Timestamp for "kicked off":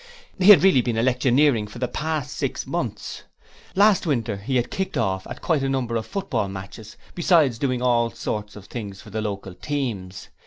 4.71-5.27